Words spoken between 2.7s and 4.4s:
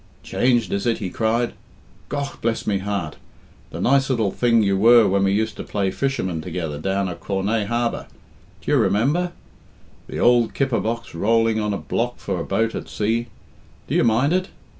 heart! the nice little